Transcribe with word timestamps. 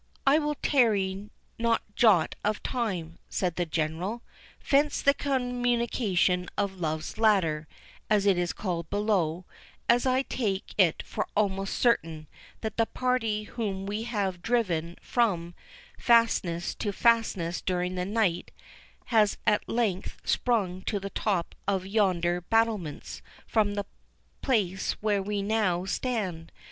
"I 0.25 0.39
will 0.39 0.55
tarry 0.63 1.29
no 1.59 1.77
jot 1.95 2.33
of 2.43 2.63
time," 2.63 3.19
said 3.29 3.55
the 3.55 3.67
General; 3.67 4.23
"fence 4.59 4.99
the 4.99 5.13
communication 5.13 6.49
of 6.57 6.79
Love's 6.79 7.19
Ladder, 7.19 7.67
as 8.09 8.25
it 8.25 8.35
is 8.35 8.51
called, 8.51 8.89
below, 8.89 9.45
as 9.87 10.07
I 10.07 10.23
take 10.23 10.73
it 10.75 11.03
for 11.05 11.27
almost 11.35 11.77
certain, 11.77 12.25
that 12.61 12.77
the 12.77 12.87
party 12.87 13.43
whom 13.43 13.85
we 13.85 14.01
have 14.05 14.41
driven 14.41 14.95
from 15.03 15.53
fastness 15.99 16.73
to 16.79 16.91
fastness 16.91 17.61
during 17.61 17.93
the 17.93 18.03
night, 18.03 18.49
has 19.13 19.37
at 19.45 19.69
length 19.69 20.17
sprung 20.23 20.81
to 20.87 20.99
the 20.99 21.11
top 21.11 21.53
of 21.67 21.85
yonder 21.85 22.41
battlements 22.49 23.21
from 23.45 23.75
the 23.75 23.85
place 24.41 24.93
where 24.93 25.21
we 25.21 25.43
now 25.43 25.85
stand. 25.85 26.51